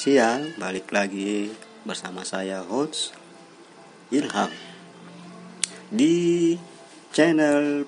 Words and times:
Siang. 0.00 0.56
Balik 0.56 0.96
lagi 0.96 1.52
bersama 1.84 2.24
saya 2.24 2.64
host 2.64 3.12
Ilham 4.08 4.48
di 5.92 6.56
channel 7.12 7.84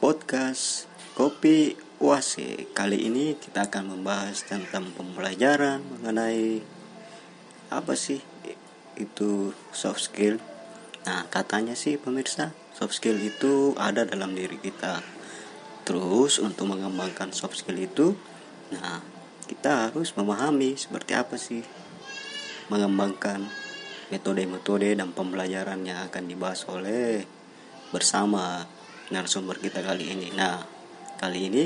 podcast 0.00 0.88
Kopi 1.12 1.76
Wase. 2.00 2.72
Kali 2.72 3.04
ini 3.04 3.36
kita 3.36 3.68
akan 3.68 3.84
membahas 3.84 4.48
tentang 4.48 4.88
pembelajaran 4.96 5.84
mengenai 5.84 6.64
apa 7.68 7.92
sih 7.92 8.24
itu 8.96 9.52
soft 9.76 10.08
skill. 10.08 10.40
Nah, 11.04 11.28
katanya 11.28 11.76
sih 11.76 12.00
pemirsa, 12.00 12.56
soft 12.72 12.96
skill 12.96 13.20
itu 13.20 13.76
ada 13.76 14.08
dalam 14.08 14.32
diri 14.32 14.56
kita. 14.56 15.04
Terus 15.84 16.40
untuk 16.40 16.72
mengembangkan 16.72 17.28
soft 17.36 17.60
skill 17.60 17.76
itu, 17.76 18.16
nah 18.72 19.15
kita 19.46 19.88
harus 19.88 20.10
memahami 20.18 20.74
seperti 20.74 21.14
apa 21.14 21.38
sih 21.38 21.62
mengembangkan 22.66 23.46
metode-metode 24.10 24.98
dan 24.98 25.14
pembelajaran 25.14 25.86
yang 25.86 26.02
akan 26.10 26.24
dibahas 26.26 26.66
oleh 26.66 27.22
bersama 27.94 28.66
narasumber 29.14 29.62
kita 29.62 29.86
kali 29.86 30.10
ini. 30.10 30.34
Nah, 30.34 30.66
kali 31.22 31.46
ini 31.46 31.64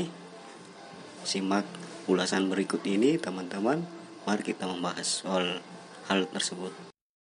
simak 1.24 1.64
ulasan 2.04 2.52
berikut 2.52 2.84
ini 2.84 3.16
teman-teman. 3.16 3.80
Mari 4.28 4.42
kita 4.44 4.68
membahas 4.68 5.24
soal 5.24 5.64
hal 6.12 6.28
tersebut. 6.28 6.72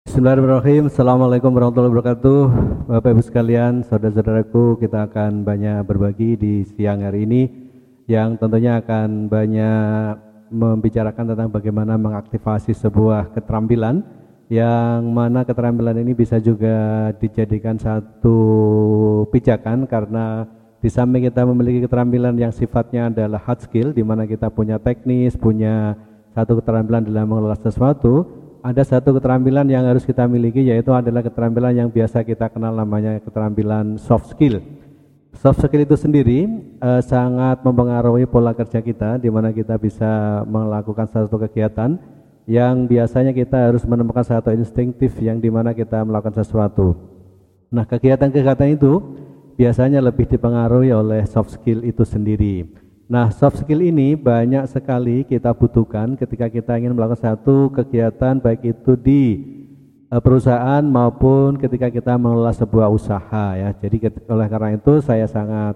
Bismillahirrahmanirrahim. 0.10 0.90
Assalamualaikum 0.90 1.54
warahmatullahi 1.54 1.94
wabarakatuh. 1.94 2.40
Bapak 2.90 3.10
Ibu 3.14 3.22
sekalian, 3.22 3.86
saudara-saudaraku, 3.86 4.82
kita 4.82 5.06
akan 5.06 5.46
banyak 5.46 5.86
berbagi 5.86 6.34
di 6.40 6.54
siang 6.66 7.06
hari 7.06 7.30
ini 7.30 7.42
yang 8.08 8.40
tentunya 8.40 8.80
akan 8.82 9.28
banyak 9.28 10.27
membicarakan 10.50 11.34
tentang 11.34 11.50
bagaimana 11.52 12.00
mengaktifasi 12.00 12.72
sebuah 12.76 13.36
keterampilan 13.36 14.04
yang 14.48 15.04
mana 15.12 15.44
keterampilan 15.44 16.00
ini 16.00 16.16
bisa 16.16 16.40
juga 16.40 17.12
dijadikan 17.20 17.76
satu 17.76 18.40
pijakan 19.28 19.84
karena 19.84 20.48
di 20.78 20.88
samping 20.88 21.28
kita 21.28 21.44
memiliki 21.44 21.84
keterampilan 21.84 22.38
yang 22.40 22.54
sifatnya 22.56 23.12
adalah 23.12 23.44
hard 23.44 23.60
skill 23.66 23.92
di 23.92 24.06
mana 24.06 24.24
kita 24.24 24.48
punya 24.48 24.80
teknis, 24.80 25.36
punya 25.36 26.00
satu 26.32 26.62
keterampilan 26.64 27.04
dalam 27.04 27.28
mengelola 27.28 27.58
sesuatu, 27.60 28.24
ada 28.62 28.86
satu 28.86 29.18
keterampilan 29.18 29.68
yang 29.68 29.84
harus 29.84 30.06
kita 30.06 30.30
miliki 30.30 30.64
yaitu 30.64 30.94
adalah 30.94 31.26
keterampilan 31.26 31.74
yang 31.76 31.90
biasa 31.90 32.24
kita 32.24 32.48
kenal 32.54 32.72
namanya 32.78 33.20
keterampilan 33.20 34.00
soft 34.00 34.32
skill. 34.32 34.62
Soft 35.38 35.62
skill 35.62 35.86
itu 35.86 35.94
sendiri 35.94 36.50
uh, 36.82 36.98
sangat 36.98 37.62
mempengaruhi 37.62 38.26
pola 38.26 38.58
kerja 38.58 38.82
kita 38.82 39.22
di 39.22 39.30
mana 39.30 39.54
kita 39.54 39.78
bisa 39.78 40.42
melakukan 40.50 41.06
satu 41.06 41.38
kegiatan 41.38 41.94
yang 42.50 42.90
biasanya 42.90 43.38
kita 43.38 43.70
harus 43.70 43.86
menemukan 43.86 44.26
satu 44.26 44.50
instinktif 44.50 45.14
yang 45.22 45.38
di 45.38 45.54
mana 45.54 45.78
kita 45.78 46.02
melakukan 46.02 46.42
sesuatu. 46.42 46.98
Nah, 47.70 47.86
kegiatan-kegiatan 47.86 48.82
itu 48.82 48.98
biasanya 49.60 50.02
lebih 50.02 50.26
dipengaruhi 50.26 50.90
oleh 50.90 51.22
soft 51.30 51.54
skill 51.54 51.86
itu 51.86 52.02
sendiri. 52.02 52.66
Nah, 53.06 53.30
soft 53.30 53.62
skill 53.62 53.86
ini 53.86 54.18
banyak 54.18 54.66
sekali 54.66 55.22
kita 55.22 55.54
butuhkan 55.54 56.18
ketika 56.18 56.50
kita 56.50 56.82
ingin 56.82 56.98
melakukan 56.98 57.22
satu 57.36 57.70
kegiatan 57.70 58.42
baik 58.42 58.74
itu 58.74 58.98
di 58.98 59.24
perusahaan 60.08 60.84
maupun 60.84 61.60
ketika 61.60 61.92
kita 61.92 62.16
mengelola 62.16 62.56
sebuah 62.56 62.88
usaha 62.88 63.60
ya. 63.60 63.76
Jadi 63.76 64.08
oleh 64.32 64.48
karena 64.48 64.70
itu 64.80 65.04
saya 65.04 65.28
sangat 65.28 65.76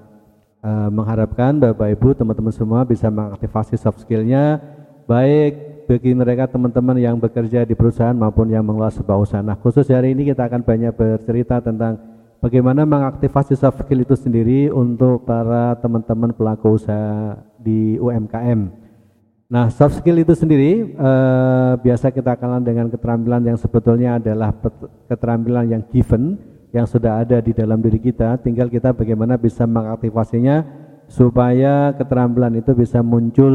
uh, 0.64 0.88
mengharapkan 0.88 1.60
Bapak 1.60 1.92
Ibu 2.00 2.16
teman-teman 2.16 2.54
semua 2.56 2.88
bisa 2.88 3.12
mengaktifasi 3.12 3.76
soft 3.76 4.08
skillnya 4.08 4.64
baik 5.04 5.84
bagi 5.92 6.16
mereka 6.16 6.48
teman-teman 6.48 6.96
yang 6.96 7.20
bekerja 7.20 7.68
di 7.68 7.76
perusahaan 7.76 8.16
maupun 8.16 8.48
yang 8.48 8.64
mengelola 8.64 8.96
sebuah 8.96 9.20
usaha. 9.20 9.44
Nah 9.44 9.60
khusus 9.60 9.84
hari 9.92 10.16
ini 10.16 10.32
kita 10.32 10.48
akan 10.48 10.64
banyak 10.64 10.96
bercerita 10.96 11.60
tentang 11.60 12.00
bagaimana 12.40 12.88
mengaktifasi 12.88 13.60
soft 13.60 13.84
skill 13.84 14.08
itu 14.08 14.16
sendiri 14.16 14.72
untuk 14.72 15.28
para 15.28 15.76
teman-teman 15.84 16.32
pelaku 16.32 16.80
usaha 16.80 17.36
di 17.60 18.00
UMKM. 18.00 18.81
Nah, 19.52 19.68
soft 19.68 20.00
skill 20.00 20.16
itu 20.24 20.32
sendiri 20.32 20.96
eh, 20.96 21.74
biasa 21.84 22.16
kita 22.16 22.40
kenal 22.40 22.64
dengan 22.64 22.88
keterampilan 22.88 23.44
yang 23.44 23.60
sebetulnya 23.60 24.16
adalah 24.16 24.56
keterampilan 25.12 25.68
yang 25.68 25.84
given, 25.92 26.40
yang 26.72 26.88
sudah 26.88 27.20
ada 27.20 27.44
di 27.44 27.52
dalam 27.52 27.84
diri 27.84 28.00
kita, 28.00 28.40
tinggal 28.40 28.72
kita 28.72 28.96
bagaimana 28.96 29.36
bisa 29.36 29.68
mengaktifasinya 29.68 30.64
supaya 31.12 31.92
keterampilan 32.00 32.64
itu 32.64 32.72
bisa 32.72 33.04
muncul 33.04 33.52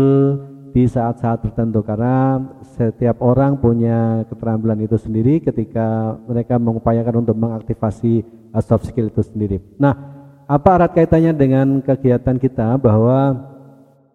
di 0.77 0.85
saat-saat 0.85 1.49
tertentu. 1.49 1.81
Karena 1.81 2.45
setiap 2.77 3.25
orang 3.25 3.57
punya 3.57 4.29
keterampilan 4.29 4.85
itu 4.85 5.01
sendiri 5.01 5.41
ketika 5.41 6.21
mereka 6.29 6.61
mengupayakan 6.61 7.25
untuk 7.25 7.41
mengaktifasi 7.41 8.21
uh, 8.53 8.61
soft 8.61 8.85
skill 8.93 9.09
itu 9.09 9.25
sendiri. 9.25 9.65
Nah, 9.81 9.97
apa 10.45 10.77
erat 10.77 10.93
kaitannya 10.93 11.33
dengan 11.33 11.81
kegiatan 11.81 12.37
kita? 12.37 12.77
Bahwa 12.77 13.33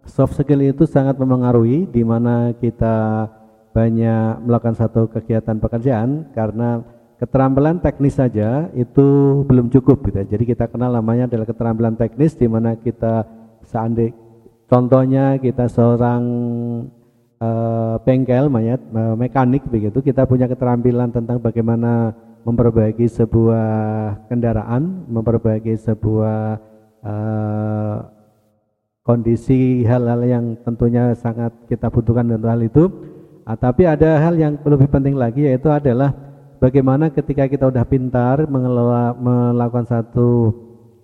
soft 0.05 0.37
skill 0.37 0.61
itu 0.61 0.83
sangat 0.89 1.17
mempengaruhi 1.17 1.85
di 1.89 2.01
mana 2.01 2.53
kita 2.57 3.27
banyak 3.71 4.43
melakukan 4.43 4.75
satu 4.75 5.07
kegiatan 5.07 5.57
pekerjaan 5.61 6.27
karena 6.35 6.83
keterampilan 7.21 7.79
teknis 7.79 8.17
saja 8.17 8.67
itu 8.73 9.41
belum 9.45 9.69
cukup 9.69 10.01
gitu. 10.09 10.17
Ya. 10.21 10.25
Jadi 10.35 10.43
kita 10.51 10.67
kenal 10.67 10.91
namanya 10.91 11.29
adalah 11.29 11.47
keterampilan 11.47 11.95
teknis 11.95 12.35
di 12.35 12.49
mana 12.49 12.75
kita 12.75 13.23
seandainya 13.63 14.17
contohnya 14.71 15.35
kita 15.37 15.67
seorang 15.67 16.23
uh, 17.43 17.95
bengkel 18.07 18.47
mayat 18.47 18.79
uh, 18.95 19.19
mekanik 19.19 19.67
begitu 19.67 19.99
kita 19.99 20.23
punya 20.23 20.47
keterampilan 20.47 21.11
tentang 21.11 21.43
bagaimana 21.43 22.15
memperbaiki 22.41 23.05
sebuah 23.05 23.69
kendaraan, 24.25 25.05
memperbaiki 25.05 25.77
sebuah 25.77 26.57
uh, 27.05 27.95
kondisi 29.01 29.81
hal-hal 29.85 30.21
yang 30.25 30.45
tentunya 30.61 31.13
sangat 31.17 31.53
kita 31.65 31.89
butuhkan 31.89 32.29
untuk 32.29 32.49
hal 32.49 32.61
itu. 32.61 32.83
Ah, 33.41 33.57
tapi 33.57 33.89
ada 33.89 34.21
hal 34.21 34.37
yang 34.37 34.53
lebih 34.61 34.87
penting 34.87 35.17
lagi 35.17 35.49
yaitu 35.49 35.67
adalah 35.73 36.13
bagaimana 36.61 37.09
ketika 37.09 37.49
kita 37.49 37.73
sudah 37.73 37.85
pintar 37.89 38.45
mengelola 38.45 39.17
melakukan 39.17 39.89
satu 39.89 40.29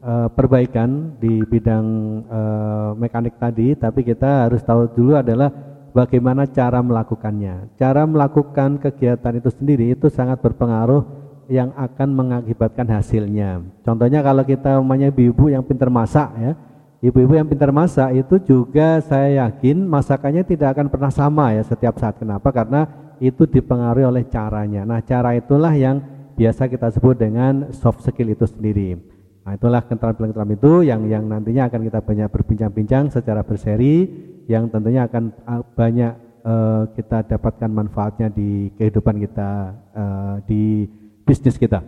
uh, 0.06 0.30
perbaikan 0.30 1.18
di 1.18 1.42
bidang 1.42 1.86
uh, 2.30 2.90
mekanik 2.94 3.42
tadi, 3.42 3.74
tapi 3.74 4.06
kita 4.06 4.46
harus 4.46 4.62
tahu 4.62 4.86
dulu 4.94 5.18
adalah 5.18 5.50
bagaimana 5.98 6.46
cara 6.46 6.78
melakukannya. 6.86 7.74
Cara 7.82 8.06
melakukan 8.06 8.78
kegiatan 8.78 9.34
itu 9.42 9.50
sendiri 9.50 9.98
itu 9.98 10.14
sangat 10.14 10.38
berpengaruh 10.46 11.02
yang 11.50 11.74
akan 11.74 12.14
mengakibatkan 12.14 12.86
hasilnya. 12.92 13.66
Contohnya 13.82 14.22
kalau 14.22 14.44
kita 14.46 14.78
umumnya 14.78 15.10
ibu-ibu 15.10 15.50
yang 15.50 15.66
pintar 15.66 15.90
masak 15.90 16.30
ya, 16.38 16.54
Ibu-ibu 16.98 17.38
yang 17.38 17.46
pintar 17.46 17.70
masak 17.70 18.10
itu 18.18 18.42
juga 18.42 18.98
saya 19.06 19.46
yakin 19.46 19.86
masakannya 19.86 20.42
tidak 20.42 20.74
akan 20.74 20.90
pernah 20.90 21.14
sama 21.14 21.54
ya 21.54 21.62
setiap 21.62 22.02
saat. 22.02 22.18
Kenapa? 22.18 22.50
Karena 22.50 22.90
itu 23.22 23.46
dipengaruhi 23.46 24.06
oleh 24.06 24.26
caranya. 24.26 24.82
Nah, 24.82 25.06
cara 25.06 25.38
itulah 25.38 25.78
yang 25.78 26.02
biasa 26.34 26.66
kita 26.66 26.90
sebut 26.94 27.18
dengan 27.18 27.70
soft 27.70 28.02
skill 28.02 28.34
itu 28.34 28.50
sendiri. 28.50 28.98
Nah, 29.46 29.54
itulah 29.54 29.86
keterampilan-keterampilan 29.86 30.58
itu 30.58 30.74
yang 30.90 31.02
yang 31.06 31.24
nantinya 31.30 31.70
akan 31.70 31.82
kita 31.86 32.00
banyak 32.02 32.28
berbincang-bincang 32.34 33.14
secara 33.14 33.46
berseri 33.46 34.10
yang 34.50 34.66
tentunya 34.74 35.06
akan 35.06 35.38
banyak 35.78 36.14
uh, 36.44 36.84
kita 36.98 37.30
dapatkan 37.30 37.70
manfaatnya 37.70 38.28
di 38.34 38.74
kehidupan 38.74 39.22
kita 39.22 39.52
uh, 39.94 40.36
di 40.50 40.90
bisnis 41.24 41.62
kita. 41.62 41.86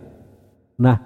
Nah, 0.78 0.96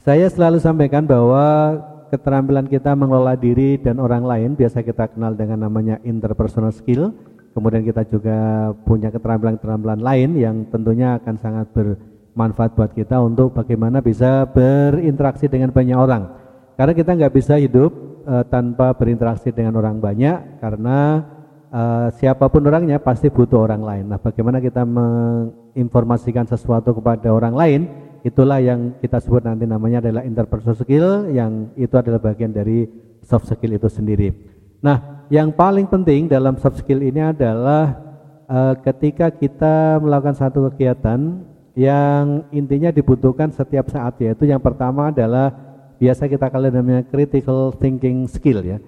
saya 0.00 0.26
selalu 0.26 0.58
sampaikan 0.58 1.04
bahwa 1.04 1.76
keterampilan 2.12 2.68
kita 2.68 2.92
mengelola 2.92 3.32
diri 3.40 3.80
dan 3.80 3.96
orang 3.96 4.28
lain 4.28 4.50
biasa 4.52 4.84
kita 4.84 5.16
kenal 5.16 5.32
dengan 5.32 5.64
namanya 5.64 5.96
interpersonal 6.04 6.68
skill. 6.68 7.16
Kemudian 7.56 7.80
kita 7.88 8.04
juga 8.04 8.68
punya 8.84 9.08
keterampilan-keterampilan 9.08 10.00
lain 10.00 10.36
yang 10.36 10.68
tentunya 10.68 11.16
akan 11.16 11.40
sangat 11.40 11.72
bermanfaat 11.72 12.76
buat 12.76 12.92
kita 12.92 13.16
untuk 13.16 13.56
bagaimana 13.56 14.04
bisa 14.04 14.44
berinteraksi 14.44 15.48
dengan 15.48 15.72
banyak 15.72 15.96
orang. 15.96 16.22
Karena 16.76 16.92
kita 16.92 17.16
nggak 17.16 17.32
bisa 17.32 17.56
hidup 17.56 17.92
uh, 18.28 18.44
tanpa 18.44 18.92
berinteraksi 18.92 19.48
dengan 19.52 19.80
orang 19.80 20.00
banyak 20.00 20.60
karena 20.60 21.24
uh, 21.72 22.08
siapa 22.16 22.48
pun 22.52 22.64
orangnya 22.68 23.00
pasti 23.00 23.32
butuh 23.32 23.68
orang 23.68 23.84
lain. 23.84 24.04
Nah, 24.12 24.20
bagaimana 24.20 24.60
kita 24.60 24.84
menginformasikan 24.84 26.44
sesuatu 26.44 26.92
kepada 26.96 27.32
orang 27.32 27.56
lain 27.56 27.80
itulah 28.22 28.62
yang 28.62 28.98
kita 29.02 29.18
sebut 29.18 29.42
nanti 29.42 29.66
namanya 29.66 30.02
adalah 30.02 30.22
interpersonal 30.22 30.78
skill 30.78 31.30
yang 31.30 31.74
itu 31.74 31.94
adalah 31.98 32.22
bagian 32.22 32.54
dari 32.54 32.86
soft 33.22 33.50
skill 33.50 33.74
itu 33.74 33.90
sendiri. 33.90 34.30
Nah, 34.82 35.26
yang 35.30 35.54
paling 35.54 35.86
penting 35.86 36.26
dalam 36.26 36.58
soft 36.58 36.82
skill 36.82 37.02
ini 37.02 37.22
adalah 37.22 37.98
uh, 38.50 38.74
ketika 38.82 39.30
kita 39.30 39.98
melakukan 40.02 40.34
satu 40.38 40.70
kegiatan 40.70 41.46
yang 41.72 42.44
intinya 42.52 42.92
dibutuhkan 42.92 43.48
setiap 43.48 43.88
saat 43.88 44.20
yaitu 44.20 44.44
yang 44.44 44.60
pertama 44.60 45.08
adalah 45.08 45.54
biasa 45.96 46.28
kita 46.28 46.52
kalian 46.52 46.74
namanya 46.74 47.02
critical 47.06 47.72
thinking 47.78 48.26
skill 48.26 48.60
ya. 48.62 48.78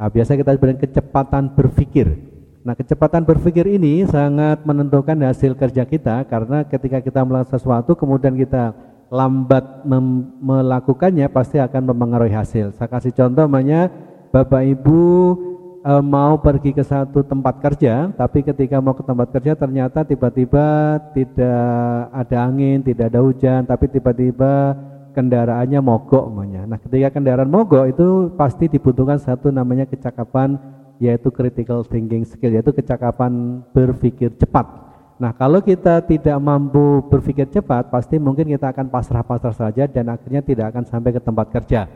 Nah, 0.00 0.08
biasa 0.10 0.34
kita 0.34 0.56
sebut 0.56 0.80
kecepatan 0.80 1.52
berpikir. 1.54 2.33
Nah, 2.64 2.72
kecepatan 2.72 3.28
berpikir 3.28 3.76
ini 3.76 4.08
sangat 4.08 4.64
menentukan 4.64 5.20
hasil 5.20 5.52
kerja 5.52 5.84
kita 5.84 6.24
karena 6.24 6.64
ketika 6.64 7.04
kita 7.04 7.20
melakukan 7.20 7.60
sesuatu 7.60 7.92
kemudian 7.92 8.32
kita 8.32 8.72
lambat 9.12 9.84
melakukannya 10.40 11.28
pasti 11.28 11.60
akan 11.60 11.92
mempengaruhi 11.92 12.32
hasil. 12.32 12.72
Saya 12.72 12.88
kasih 12.88 13.12
contoh 13.12 13.44
namanya 13.44 13.92
Bapak 14.32 14.64
Ibu 14.64 15.02
e, 15.84 15.92
mau 16.00 16.40
pergi 16.40 16.72
ke 16.72 16.80
satu 16.80 17.20
tempat 17.20 17.60
kerja, 17.60 18.08
tapi 18.16 18.40
ketika 18.40 18.80
mau 18.80 18.96
ke 18.96 19.04
tempat 19.04 19.28
kerja 19.28 19.52
ternyata 19.60 20.00
tiba-tiba 20.00 20.96
tidak 21.12 22.08
ada 22.16 22.36
angin, 22.48 22.80
tidak 22.80 23.12
ada 23.12 23.20
hujan, 23.20 23.68
tapi 23.68 23.92
tiba-tiba 23.92 24.72
kendaraannya 25.12 25.84
mogok 25.84 26.32
namanya. 26.32 26.64
Nah, 26.64 26.80
ketika 26.80 27.12
kendaraan 27.12 27.52
mogok 27.52 27.92
itu 27.92 28.32
pasti 28.40 28.72
dibutuhkan 28.72 29.20
satu 29.20 29.52
namanya 29.52 29.84
kecakapan 29.84 30.56
yaitu 31.02 31.30
critical 31.30 31.82
thinking 31.82 32.22
skill 32.22 32.54
yaitu 32.54 32.70
kecakapan 32.70 33.62
berpikir 33.74 34.34
cepat. 34.38 34.84
Nah, 35.14 35.30
kalau 35.30 35.62
kita 35.62 36.02
tidak 36.02 36.34
mampu 36.42 37.06
berpikir 37.06 37.46
cepat, 37.46 37.86
pasti 37.86 38.18
mungkin 38.18 38.50
kita 38.50 38.74
akan 38.74 38.90
pasrah-pasrah 38.90 39.54
saja 39.54 39.86
dan 39.86 40.10
akhirnya 40.10 40.42
tidak 40.42 40.74
akan 40.74 40.84
sampai 40.90 41.14
ke 41.14 41.20
tempat 41.22 41.54
kerja. 41.54 41.86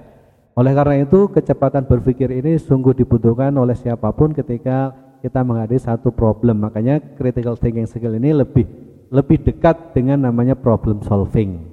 Oleh 0.55 0.71
karena 0.75 1.03
itu, 1.03 1.27
kecepatan 1.27 1.87
berpikir 1.87 2.31
ini 2.31 2.59
sungguh 2.59 2.95
dibutuhkan 2.95 3.51
oleh 3.59 3.75
siapa 3.75 4.15
pun 4.15 4.31
ketika 4.31 4.95
kita 5.19 5.43
menghadapi 5.43 5.83
satu 5.83 6.15
problem. 6.15 6.63
Makanya 6.63 7.03
critical 7.19 7.59
thinking 7.59 7.91
skill 7.91 8.15
ini 8.15 8.31
lebih 8.35 8.67
lebih 9.11 9.43
dekat 9.43 9.99
dengan 9.99 10.31
namanya 10.31 10.55
problem 10.55 11.03
solving. 11.03 11.65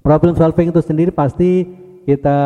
Problem 0.00 0.32
solving 0.34 0.72
itu 0.72 0.80
sendiri 0.80 1.12
pasti 1.12 1.68
kita 2.08 2.38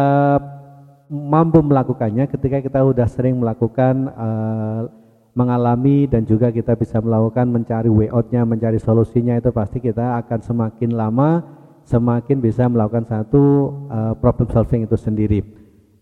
mampu 1.07 1.63
melakukannya 1.63 2.27
ketika 2.27 2.59
kita 2.59 2.83
sudah 2.83 3.09
sering 3.11 3.39
melakukan 3.39 4.11
uh, 4.15 4.91
mengalami 5.37 6.09
dan 6.09 6.25
juga 6.25 6.49
kita 6.49 6.73
bisa 6.75 6.99
melakukan 6.99 7.45
mencari 7.47 7.93
way 7.93 8.09
out-nya, 8.09 8.43
mencari 8.49 8.81
solusinya 8.81 9.37
itu 9.37 9.53
pasti 9.53 9.79
kita 9.79 10.19
akan 10.25 10.41
semakin 10.41 10.91
lama 10.97 11.45
semakin 11.87 12.43
bisa 12.43 12.67
melakukan 12.67 13.07
satu 13.07 13.71
uh, 13.87 14.15
problem 14.19 14.51
solving 14.51 14.83
itu 14.83 14.99
sendiri. 14.99 15.47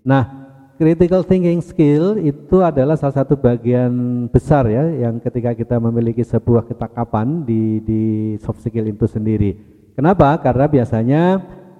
Nah, 0.00 0.48
critical 0.80 1.20
thinking 1.20 1.60
skill 1.60 2.16
itu 2.16 2.64
adalah 2.64 2.96
salah 2.96 3.20
satu 3.20 3.36
bagian 3.36 4.24
besar 4.32 4.64
ya 4.66 4.88
yang 5.06 5.20
ketika 5.20 5.52
kita 5.52 5.76
memiliki 5.76 6.24
sebuah 6.24 6.64
ketakapan 6.64 7.44
di 7.44 7.84
di 7.84 8.02
soft 8.40 8.64
skill 8.64 8.88
itu 8.88 9.04
sendiri. 9.04 9.60
Kenapa? 9.94 10.34
Karena 10.40 10.66
biasanya 10.66 11.22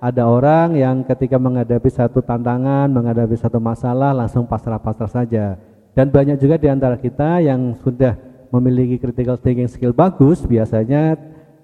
ada 0.05 0.29
orang 0.29 0.77
yang 0.77 1.01
ketika 1.09 1.41
menghadapi 1.41 1.89
satu 1.89 2.21
tantangan, 2.21 2.93
menghadapi 2.93 3.41
satu 3.41 3.56
masalah 3.56 4.12
langsung 4.12 4.45
pasrah-pasrah 4.45 5.09
saja. 5.09 5.56
Dan 5.97 6.12
banyak 6.12 6.37
juga 6.37 6.61
di 6.61 6.69
antara 6.69 7.01
kita 7.01 7.41
yang 7.41 7.73
sudah 7.81 8.12
memiliki 8.53 9.01
critical 9.01 9.41
thinking 9.41 9.65
skill 9.65 9.97
bagus, 9.97 10.45
biasanya 10.45 11.17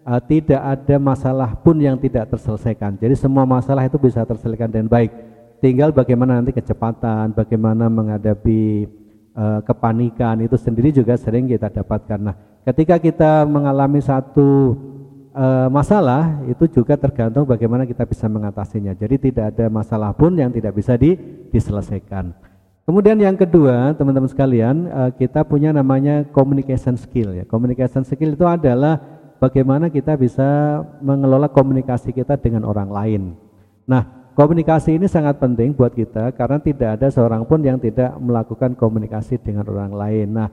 uh, 0.08 0.16
tidak 0.24 0.56
ada 0.56 0.96
masalah 0.96 1.52
pun 1.52 1.76
yang 1.84 2.00
tidak 2.00 2.32
terselesaikan. 2.32 2.96
Jadi 2.96 3.12
semua 3.12 3.44
masalah 3.44 3.84
itu 3.84 4.00
bisa 4.00 4.24
terselesaikan 4.24 4.72
dengan 4.72 4.88
baik. 4.88 5.12
Tinggal 5.60 5.92
bagaimana 5.92 6.40
nanti 6.40 6.56
kecepatan, 6.56 7.36
bagaimana 7.36 7.92
menghadapi 7.92 8.88
uh, 9.36 9.60
kepanikan 9.68 10.40
itu 10.40 10.56
sendiri 10.56 10.88
juga 10.96 11.12
sering 11.20 11.44
kita 11.44 11.68
dapatkan. 11.68 12.16
Nah, 12.16 12.34
ketika 12.64 12.96
kita 12.96 13.44
mengalami 13.44 14.00
satu 14.00 14.72
e, 15.34 15.46
masalah 15.70 16.42
itu 16.46 16.66
juga 16.70 16.98
tergantung 16.98 17.46
bagaimana 17.46 17.86
kita 17.86 18.04
bisa 18.06 18.26
mengatasinya. 18.26 18.94
Jadi 18.94 19.30
tidak 19.30 19.56
ada 19.56 19.66
masalah 19.70 20.10
pun 20.14 20.34
yang 20.34 20.50
tidak 20.50 20.76
bisa 20.76 20.94
di, 20.98 21.16
diselesaikan. 21.50 22.34
Kemudian 22.84 23.22
yang 23.22 23.38
kedua, 23.38 23.94
teman-teman 23.94 24.26
sekalian, 24.26 24.76
e, 24.90 25.00
kita 25.22 25.46
punya 25.46 25.70
namanya 25.70 26.26
communication 26.34 26.98
skill 26.98 27.34
ya. 27.36 27.44
Communication 27.46 28.02
skill 28.02 28.34
itu 28.34 28.46
adalah 28.46 28.98
bagaimana 29.38 29.88
kita 29.88 30.18
bisa 30.18 30.82
mengelola 30.98 31.46
komunikasi 31.46 32.10
kita 32.10 32.34
dengan 32.34 32.66
orang 32.66 32.90
lain. 32.90 33.22
Nah, 33.86 34.34
komunikasi 34.34 34.98
ini 34.98 35.06
sangat 35.06 35.38
penting 35.38 35.70
buat 35.70 35.94
kita 35.94 36.34
karena 36.34 36.58
tidak 36.58 36.98
ada 36.98 37.06
seorang 37.08 37.46
pun 37.46 37.62
yang 37.62 37.78
tidak 37.78 38.14
melakukan 38.18 38.74
komunikasi 38.74 39.38
dengan 39.38 39.66
orang 39.70 39.94
lain. 39.94 40.28
Nah, 40.34 40.48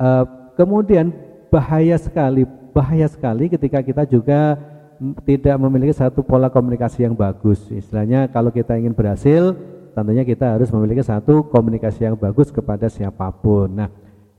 e, 0.00 0.08
kemudian 0.56 1.12
bahaya 1.52 1.94
sekali 2.00 2.48
bahaya 2.74 3.06
sekali 3.06 3.46
ketika 3.46 3.78
kita 3.80 4.02
juga 4.04 4.58
tidak 5.22 5.56
memiliki 5.62 5.94
satu 5.94 6.26
pola 6.26 6.50
komunikasi 6.50 7.06
yang 7.06 7.14
bagus. 7.14 7.62
Istilahnya 7.70 8.26
kalau 8.30 8.50
kita 8.50 8.74
ingin 8.74 8.94
berhasil, 8.94 9.54
tentunya 9.94 10.26
kita 10.26 10.58
harus 10.58 10.68
memiliki 10.74 11.02
satu 11.06 11.46
komunikasi 11.46 12.06
yang 12.10 12.18
bagus 12.18 12.50
kepada 12.50 12.90
siapa 12.90 13.30
pun. 13.30 13.70
Nah, 13.70 13.88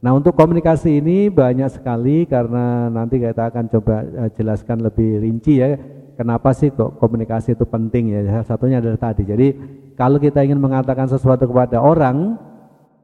nah 0.03 0.11
untuk 0.11 0.35
komunikasi 0.35 0.99
ini 0.99 1.31
banyak 1.31 1.71
sekali 1.71 2.27
karena 2.27 2.91
nanti 2.91 3.23
kita 3.23 3.51
akan 3.51 3.65
coba 3.71 4.03
uh, 4.03 4.29
jelaskan 4.35 4.83
lebih 4.83 5.23
rinci 5.23 5.63
ya. 5.63 5.79
Kenapa 6.15 6.55
sih 6.55 6.71
kok 6.71 6.95
komunikasi 6.99 7.59
itu 7.59 7.67
penting 7.67 8.15
ya? 8.15 8.39
Satunya 8.47 8.79
adalah 8.79 8.99
tadi. 8.99 9.27
Jadi 9.27 9.47
kalau 9.99 10.15
kita 10.15 10.43
ingin 10.47 10.59
mengatakan 10.63 11.11
sesuatu 11.11 11.43
kepada 11.43 11.83
orang, 11.83 12.39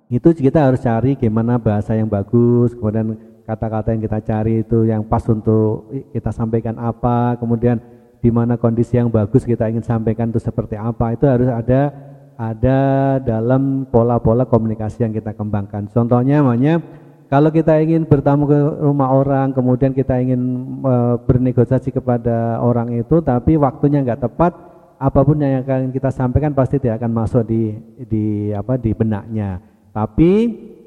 itu 0.08 0.32
kita 0.32 0.72
harus 0.72 0.80
cari 0.80 1.20
gimana 1.20 1.60
bahasa 1.60 1.96
yang 1.96 2.08
bagus, 2.08 2.72
kemudian 2.76 3.16
kata-kata 3.52 3.92
yang 3.92 4.02
kita 4.08 4.20
cari 4.24 4.64
itu 4.64 4.88
yang 4.88 5.04
pas 5.04 5.28
untuk 5.28 5.92
kita 6.16 6.32
sampaikan 6.32 6.80
apa, 6.80 7.36
kemudian 7.36 7.84
di 8.24 8.32
mana 8.32 8.56
kondisi 8.56 8.96
yang 8.96 9.12
bagus 9.12 9.44
kita 9.44 9.68
ingin 9.68 9.84
sampaikan 9.84 10.32
itu 10.32 10.40
seperti 10.40 10.80
apa, 10.80 11.12
itu 11.12 11.28
harus 11.28 11.52
ada 11.52 11.92
ada 12.40 12.80
dalam 13.20 13.84
pola-pola 13.92 14.48
komunikasi 14.48 15.04
yang 15.04 15.12
kita 15.12 15.36
kembangkan. 15.36 15.92
Contohnya 15.92 16.40
namanya 16.40 16.80
kalau 17.28 17.52
kita 17.52 17.76
ingin 17.84 18.08
bertamu 18.08 18.48
ke 18.48 18.60
rumah 18.84 19.12
orang, 19.12 19.52
kemudian 19.52 19.92
kita 19.92 20.20
ingin 20.20 20.42
e, 20.84 20.96
bernegosiasi 21.28 21.92
kepada 21.92 22.60
orang 22.64 22.92
itu, 22.96 23.20
tapi 23.24 23.56
waktunya 23.56 24.04
nggak 24.04 24.32
tepat, 24.32 24.52
apa 24.96 25.20
pun 25.24 25.40
yang 25.40 25.64
akan 25.64 25.92
kita 25.92 26.12
sampaikan 26.12 26.56
pasti 26.56 26.80
tidak 26.80 27.04
akan 27.04 27.12
masuk 27.12 27.44
di 27.48 27.76
di 28.08 28.52
apa 28.56 28.80
di 28.80 28.92
benaknya. 28.96 29.60
Tapi 29.92 30.32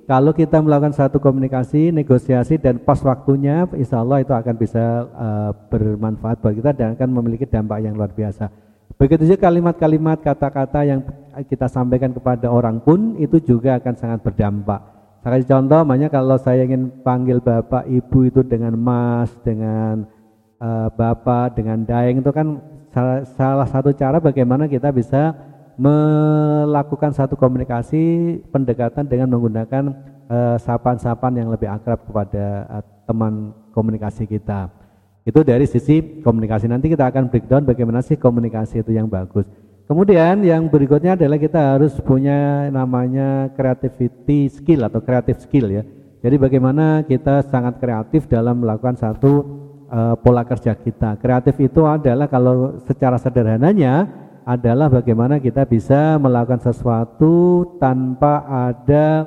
kalau 0.04 0.36
kita 0.36 0.60
melakukan 0.60 0.92
satu 0.92 1.16
komunikasi, 1.16 1.88
negosiasi 1.88 2.60
dan 2.60 2.76
pas 2.76 3.00
waktunya, 3.00 3.64
insya 3.72 4.04
Allah 4.04 4.20
itu 4.20 4.36
akan 4.36 4.54
bisa 4.60 5.08
uh, 5.16 5.50
bermanfaat 5.72 6.44
bagi 6.44 6.60
kita 6.60 6.72
dan 6.76 6.88
akan 6.92 7.08
memiliki 7.08 7.48
dampak 7.48 7.80
yang 7.80 7.96
luar 7.96 8.12
biasa. 8.12 8.52
Begitu 9.00 9.32
juga 9.32 9.48
kalimat-kalimat, 9.48 10.20
kata-kata 10.20 10.84
yang 10.84 11.00
kita 11.48 11.66
sampaikan 11.72 12.12
kepada 12.12 12.52
orang 12.52 12.84
pun 12.84 13.16
itu 13.16 13.40
juga 13.40 13.80
akan 13.80 13.94
sangat 13.96 14.20
berdampak. 14.20 14.80
Saya 15.24 15.40
kasih 15.40 15.48
contoh, 15.56 15.80
makanya 15.88 16.08
kalau 16.12 16.36
saya 16.36 16.68
ingin 16.68 17.00
panggil 17.00 17.40
bapak, 17.40 17.88
ibu 17.88 18.28
itu 18.28 18.44
dengan 18.44 18.76
mas, 18.76 19.32
dengan 19.40 20.04
uh, 20.60 20.92
bapak, 20.92 21.56
dengan 21.56 21.80
daeng 21.80 22.20
itu 22.20 22.28
kan 22.28 22.60
salah, 22.92 23.24
salah 23.34 23.68
satu 23.72 23.90
cara 23.96 24.20
bagaimana 24.20 24.68
kita 24.68 24.92
bisa 24.92 25.32
melakukan 25.74 27.10
satu 27.10 27.34
komunikasi 27.34 28.38
pendekatan 28.54 29.06
dengan 29.10 29.34
menggunakan 29.34 29.84
eh, 30.30 30.56
sapan-sapan 30.62 31.32
uh, 31.34 31.38
yang 31.42 31.48
lebih 31.50 31.66
akrab 31.66 32.06
kepada 32.06 32.66
uh, 32.70 32.84
teman 33.04 33.52
komunikasi 33.74 34.24
kita. 34.24 34.70
Itu 35.24 35.40
dari 35.40 35.64
sisi 35.64 36.20
komunikasi. 36.20 36.68
Nanti 36.68 36.92
kita 36.92 37.08
akan 37.08 37.32
breakdown 37.32 37.64
bagaimana 37.64 38.04
sih 38.04 38.20
komunikasi 38.20 38.84
itu 38.84 38.92
yang 38.92 39.08
bagus. 39.08 39.48
Kemudian 39.84 40.40
yang 40.40 40.68
berikutnya 40.72 41.12
adalah 41.12 41.36
kita 41.36 41.76
harus 41.76 41.92
punya 42.00 42.72
namanya 42.72 43.52
creativity 43.52 44.48
skill 44.48 44.88
atau 44.88 45.04
creative 45.04 45.40
skill 45.44 45.68
ya. 45.68 45.82
Jadi 46.24 46.40
bagaimana 46.40 47.04
kita 47.04 47.44
sangat 47.52 47.76
kreatif 47.84 48.24
dalam 48.24 48.64
melakukan 48.64 48.96
satu 48.96 49.32
uh, 49.92 50.16
pola 50.16 50.40
kerja 50.48 50.72
kita. 50.72 51.20
Kreatif 51.20 51.60
itu 51.60 51.84
adalah 51.84 52.32
kalau 52.32 52.80
secara 52.88 53.20
sederhananya 53.20 54.23
adalah 54.44 54.92
bagaimana 54.92 55.40
kita 55.40 55.64
bisa 55.64 56.20
melakukan 56.20 56.60
sesuatu 56.60 57.64
tanpa 57.80 58.44
ada 58.44 59.24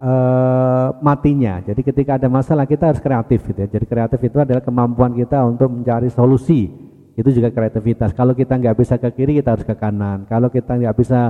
uh, 0.00 0.88
matinya. 1.04 1.60
Jadi 1.60 1.84
ketika 1.84 2.16
ada 2.16 2.32
masalah 2.32 2.64
kita 2.64 2.88
harus 2.88 3.02
kreatif 3.04 3.44
gitu 3.44 3.58
ya. 3.60 3.68
Jadi 3.68 3.84
kreatif 3.84 4.20
itu 4.24 4.40
adalah 4.40 4.64
kemampuan 4.64 5.12
kita 5.12 5.44
untuk 5.44 5.68
mencari 5.68 6.08
solusi. 6.08 6.72
Itu 7.12 7.28
juga 7.28 7.52
kreativitas. 7.52 8.16
Kalau 8.16 8.32
kita 8.32 8.56
nggak 8.56 8.76
bisa 8.78 8.96
ke 8.96 9.12
kiri 9.12 9.36
kita 9.36 9.52
harus 9.52 9.66
ke 9.68 9.76
kanan. 9.76 10.24
Kalau 10.24 10.48
kita 10.48 10.80
nggak 10.80 10.96
bisa 10.96 11.20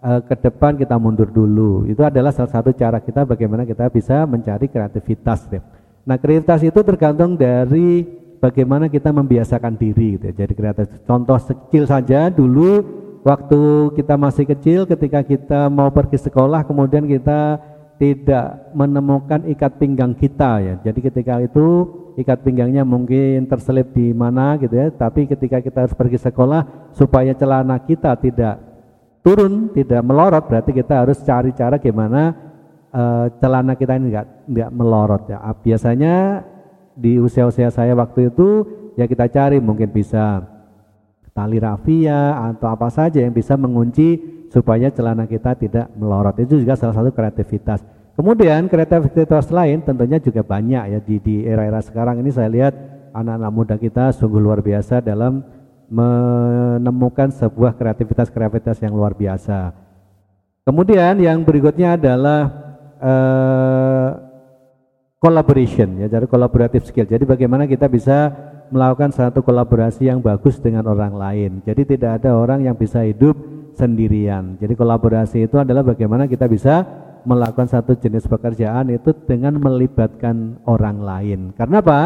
uh, 0.00 0.20
ke 0.24 0.34
depan 0.40 0.80
kita 0.80 0.96
mundur 0.96 1.28
dulu. 1.28 1.84
Itu 1.84 2.00
adalah 2.00 2.32
salah 2.32 2.48
satu 2.48 2.72
cara 2.72 2.96
kita 3.04 3.28
bagaimana 3.28 3.68
kita 3.68 3.92
bisa 3.92 4.24
mencari 4.24 4.72
kreativitas. 4.72 5.52
Ya. 5.52 5.60
Nah 6.08 6.16
kreativitas 6.16 6.64
itu 6.64 6.80
tergantung 6.80 7.36
dari 7.36 8.23
bagaimana 8.44 8.92
kita 8.92 9.08
membiasakan 9.08 9.80
diri 9.80 10.20
gitu 10.20 10.28
ya, 10.28 10.44
jadi 10.44 10.52
kreatif. 10.52 10.86
Contoh 11.08 11.40
kecil 11.40 11.88
saja 11.88 12.28
dulu 12.28 12.84
waktu 13.24 13.88
kita 13.96 14.20
masih 14.20 14.44
kecil 14.44 14.84
ketika 14.84 15.24
kita 15.24 15.72
mau 15.72 15.88
pergi 15.88 16.20
sekolah 16.20 16.68
kemudian 16.68 17.08
kita 17.08 17.56
tidak 17.96 18.74
menemukan 18.76 19.48
ikat 19.48 19.80
pinggang 19.80 20.12
kita 20.12 20.60
ya. 20.60 20.74
Jadi 20.84 21.00
ketika 21.00 21.40
itu 21.40 21.88
ikat 22.20 22.44
pinggangnya 22.44 22.84
mungkin 22.84 23.48
terselip 23.48 23.96
di 23.96 24.12
mana 24.12 24.60
gitu 24.60 24.76
ya, 24.76 24.92
tapi 24.92 25.24
ketika 25.24 25.64
kita 25.64 25.88
harus 25.88 25.96
pergi 25.96 26.20
sekolah 26.20 26.92
supaya 26.92 27.32
celana 27.32 27.80
kita 27.80 28.12
tidak 28.20 28.60
turun, 29.24 29.72
tidak 29.72 30.04
melorot 30.04 30.44
berarti 30.44 30.76
kita 30.76 31.00
harus 31.00 31.16
cari 31.24 31.56
cara 31.56 31.80
gimana 31.80 32.36
uh, 32.92 33.26
celana 33.40 33.72
kita 33.72 33.96
ini 33.96 34.12
enggak 34.12 34.26
enggak 34.46 34.70
melorot 34.74 35.22
ya. 35.32 35.38
Biasanya 35.64 36.14
di 36.94 37.18
usia-usia 37.18 37.70
saya 37.74 37.92
waktu 37.98 38.30
itu 38.30 38.66
ya 38.94 39.04
kita 39.10 39.26
cari 39.30 39.58
mungkin 39.58 39.90
bisa 39.90 40.42
tali 41.34 41.58
rafia 41.58 42.38
atau 42.54 42.70
apa 42.70 42.86
saja 42.88 43.18
yang 43.18 43.34
bisa 43.34 43.58
mengunci 43.58 44.22
supaya 44.54 44.86
celana 44.94 45.26
kita 45.26 45.58
tidak 45.58 45.90
melorot. 45.98 46.38
Itu 46.38 46.62
juga 46.62 46.78
salah 46.78 46.94
satu 46.94 47.10
kreativitas. 47.10 47.82
Kemudian 48.14 48.70
kreativitas 48.70 49.50
lain 49.50 49.82
tentunya 49.82 50.22
juga 50.22 50.46
banyak 50.46 50.82
ya 50.94 50.98
di 51.02 51.42
era-era 51.42 51.82
sekarang 51.82 52.22
ini 52.22 52.30
saya 52.30 52.46
lihat 52.46 52.74
anak-anak 53.10 53.50
muda 53.50 53.74
kita 53.74 54.14
sungguh 54.14 54.38
luar 54.38 54.62
biasa 54.62 55.02
dalam 55.02 55.42
menemukan 55.90 57.34
sebuah 57.34 57.74
kreativitas-kreativitas 57.74 58.78
yang 58.86 58.94
luar 58.94 59.18
biasa. 59.18 59.74
Kemudian 60.62 61.18
yang 61.18 61.42
berikutnya 61.42 61.98
adalah 61.98 62.40
uh, 63.02 64.08
collaboration 65.24 66.04
ya, 66.04 66.06
jadi 66.12 66.28
collaborative 66.28 66.84
skill. 66.84 67.08
Jadi 67.08 67.24
bagaimana 67.24 67.64
kita 67.64 67.88
bisa 67.88 68.28
melakukan 68.68 69.08
satu 69.16 69.40
kolaborasi 69.40 70.12
yang 70.12 70.20
bagus 70.20 70.60
dengan 70.60 70.84
orang 70.84 71.16
lain. 71.16 71.50
Jadi 71.64 71.96
tidak 71.96 72.20
ada 72.20 72.36
orang 72.36 72.68
yang 72.68 72.76
bisa 72.76 73.00
hidup 73.00 73.32
sendirian. 73.72 74.60
Jadi 74.60 74.76
kolaborasi 74.76 75.48
itu 75.48 75.56
adalah 75.56 75.80
bagaimana 75.80 76.28
kita 76.28 76.44
bisa 76.44 76.84
melakukan 77.24 77.72
satu 77.72 77.96
jenis 77.96 78.28
pekerjaan 78.28 78.92
itu 78.92 79.16
dengan 79.24 79.56
melibatkan 79.56 80.60
orang 80.68 81.00
lain. 81.00 81.40
Karena 81.56 81.80
apa? 81.80 82.00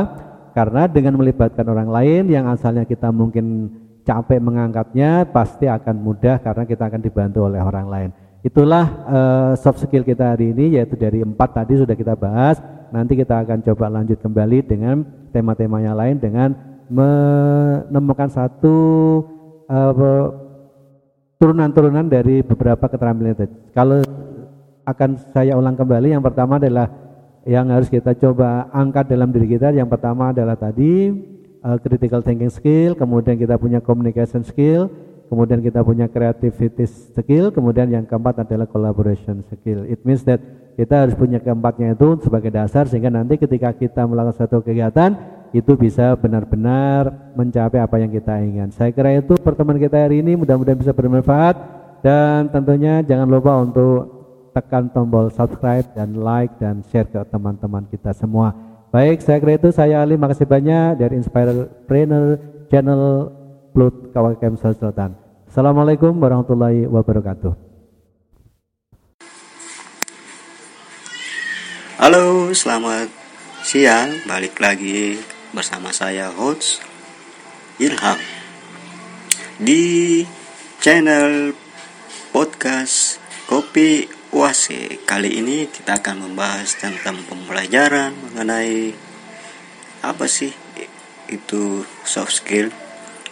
Karena 0.55 0.87
dengan 0.87 1.19
melibatkan 1.19 1.67
orang 1.67 1.91
lain 1.91 2.31
yang 2.31 2.47
asalnya 2.47 2.87
kita 2.87 3.11
mungkin 3.11 3.75
capek 4.07 4.41
mengangkatnya 4.41 5.29
pasti 5.29 5.69
akan 5.69 6.01
mudah 6.01 6.41
karena 6.41 6.65
kita 6.65 6.89
akan 6.89 7.03
dibantu 7.03 7.45
oleh 7.45 7.61
orang 7.61 7.87
lain. 7.91 8.11
Itulah 8.41 8.87
uh, 9.05 9.53
soft 9.59 9.83
skill 9.83 10.07
kita 10.07 10.39
hari 10.39 10.55
ini 10.55 10.79
yaitu 10.79 10.95
dari 10.95 11.21
empat 11.21 11.59
tadi 11.59 11.77
sudah 11.77 11.99
kita 11.99 12.15
bahas. 12.15 12.63
Nanti 12.89 13.19
kita 13.19 13.45
akan 13.45 13.61
coba 13.65 13.87
lanjut 13.93 14.19
kembali 14.21 14.59
dengan 14.65 15.05
tema-temanya 15.31 15.93
lain 15.93 16.17
dengan 16.17 16.57
menemukan 16.89 18.33
satu 18.33 18.77
uh, 19.69 20.29
turunan-turunan 21.37 22.09
dari 22.09 22.41
beberapa 22.41 22.89
keterampilan 22.89 23.37
itu. 23.37 23.47
Kalau 23.77 24.01
akan 24.89 25.11
saya 25.37 25.53
ulang 25.53 25.77
kembali. 25.77 26.17
Yang 26.17 26.25
pertama 26.33 26.57
adalah 26.57 26.89
yang 27.45 27.69
harus 27.69 27.93
kita 27.93 28.17
coba 28.17 28.73
angkat 28.73 29.13
dalam 29.13 29.29
diri 29.29 29.57
kita. 29.57 29.69
Yang 29.77 29.93
pertama 29.93 30.33
adalah 30.33 30.57
tadi 30.57 31.13
uh, 31.61 31.77
critical 31.77 32.25
thinking 32.25 32.53
skill, 32.53 32.97
kemudian 32.97 33.37
kita 33.37 33.61
punya 33.61 33.85
communication 33.85 34.41
skill, 34.41 34.89
kemudian 35.29 35.61
kita 35.61 35.85
punya 35.85 36.09
creativity 36.09 36.89
skill, 36.89 37.53
kemudian 37.53 37.93
yang 37.93 38.05
keempat 38.09 38.43
adalah 38.49 38.67
collaboration 38.67 39.45
skill. 39.47 39.85
It 39.85 40.03
means 40.03 40.25
that 40.25 40.41
kita 40.75 41.07
harus 41.07 41.15
punya 41.15 41.39
keempatnya 41.39 41.95
itu 41.95 42.19
sebagai 42.25 42.51
dasar 42.51 42.89
sehingga 42.89 43.13
nanti 43.13 43.37
ketika 43.37 43.75
kita 43.77 44.09
melakukan 44.09 44.37
satu 44.41 44.65
kegiatan 44.65 45.15
itu 45.53 45.75
bisa 45.75 46.13
benar-benar 46.17 47.33
mencapai 47.35 47.81
apa 47.81 47.97
yang 48.01 48.13
kita 48.13 48.37
inginkan. 48.41 48.71
Saya 48.73 48.91
kira 48.93 49.17
itu 49.17 49.37
pertemuan 49.41 49.81
kita 49.81 49.97
hari 49.97 50.21
ini 50.21 50.37
mudah-mudahan 50.37 50.79
bisa 50.79 50.93
bermanfaat 50.93 51.57
dan 52.05 52.47
tentunya 52.53 53.01
jangan 53.03 53.27
lupa 53.27 53.53
untuk 53.59 54.19
tekan 54.53 54.91
tombol 54.91 55.31
subscribe 55.31 55.87
dan 55.95 56.19
like 56.19 56.53
dan 56.59 56.83
share 56.91 57.09
ke 57.09 57.21
teman-teman 57.31 57.87
kita 57.89 58.13
semua. 58.15 58.55
Baik, 58.89 59.21
saya 59.21 59.37
kira 59.37 59.61
itu 59.61 59.69
saya 59.69 60.01
Ali, 60.01 60.17
makasih 60.17 60.49
banyak 60.49 60.97
dari 60.97 61.21
Inspirepreneur 61.21 62.41
Channel 62.73 63.03
Plut 63.79 64.11
Selatan. 64.11 65.15
Assalamualaikum 65.47 66.11
warahmatullahi 66.19 66.91
wabarakatuh. 66.91 67.55
Halo, 72.03 72.51
selamat 72.51 73.07
siang. 73.63 74.19
Balik 74.27 74.59
lagi 74.59 75.23
bersama 75.55 75.95
saya 75.95 76.35
host 76.35 76.83
Ilham 77.79 78.19
di 79.63 80.27
channel 80.83 81.55
podcast 82.35 83.23
Kopi 83.47 84.11
Wase, 84.35 85.07
kali 85.07 85.39
ini 85.39 85.71
kita 85.71 86.03
akan 86.03 86.27
membahas 86.27 86.75
tentang 86.75 87.23
pembelajaran 87.31 88.11
mengenai 88.27 88.91
apa 90.03 90.27
sih 90.27 90.51
itu 91.31 91.87
soft 92.03 92.43
skill. 92.43 92.75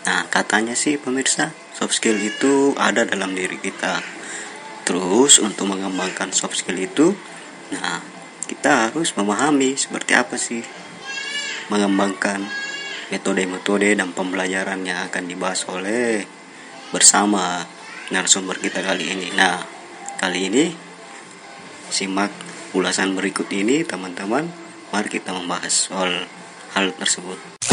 Nah, 0.07 0.23
katanya 0.31 0.79
sih 0.79 1.03
pemirsa, 1.03 1.51
soft 1.75 1.99
skill 1.99 2.15
itu 2.23 2.79
ada 2.79 3.03
dalam 3.03 3.35
diri 3.35 3.59
kita. 3.59 3.99
Terus 4.87 5.43
untuk 5.43 5.67
mengembangkan 5.67 6.31
soft 6.31 6.63
skill 6.63 6.79
itu, 6.79 7.11
nah, 7.75 7.99
kita 8.47 8.87
harus 8.87 9.19
memahami 9.19 9.75
seperti 9.75 10.15
apa 10.15 10.39
sih 10.39 10.63
mengembangkan 11.67 12.47
metode-metode 13.11 13.99
dan 13.99 14.15
pembelajaran 14.15 14.87
yang 14.87 15.11
akan 15.11 15.27
dibahas 15.27 15.67
oleh 15.67 16.23
bersama 16.95 17.67
narasumber 18.15 18.63
kita 18.63 18.87
kali 18.87 19.11
ini. 19.11 19.35
Nah, 19.35 19.59
kali 20.23 20.47
ini 20.47 20.65
simak 21.91 22.31
ulasan 22.79 23.19
berikut 23.19 23.51
ini 23.51 23.83
teman-teman 23.83 24.47
mari 24.95 25.11
kita 25.11 25.35
membahas 25.35 25.91
soal 25.91 26.31
hal 26.79 26.95
tersebut 26.95 27.66